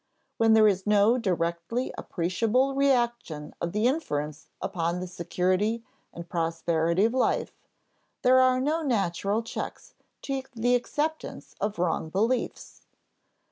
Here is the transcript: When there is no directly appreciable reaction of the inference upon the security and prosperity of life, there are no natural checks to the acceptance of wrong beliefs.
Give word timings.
When 0.37 0.53
there 0.53 0.67
is 0.67 0.87
no 0.87 1.19
directly 1.19 1.93
appreciable 1.95 2.73
reaction 2.73 3.53
of 3.61 3.71
the 3.71 3.85
inference 3.85 4.47
upon 4.59 4.99
the 4.99 5.05
security 5.05 5.83
and 6.11 6.27
prosperity 6.27 7.05
of 7.05 7.13
life, 7.13 7.55
there 8.23 8.39
are 8.39 8.59
no 8.59 8.81
natural 8.81 9.43
checks 9.43 9.93
to 10.23 10.41
the 10.55 10.73
acceptance 10.73 11.53
of 11.61 11.77
wrong 11.77 12.09
beliefs. 12.09 12.81